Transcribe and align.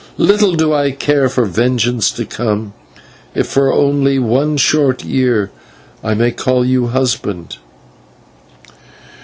Little 0.17 0.53
do 0.55 0.73
I 0.73 0.89
care 0.89 1.29
for 1.29 1.45
vengeance 1.45 2.09
to 2.13 2.25
come, 2.25 2.73
if 3.35 3.45
for 3.45 3.71
only 3.71 4.17
one 4.17 4.57
short 4.57 5.03
year 5.03 5.51
I 6.03 6.15
may 6.15 6.31
call 6.31 6.65
you 6.65 6.87
husband." 6.87 7.57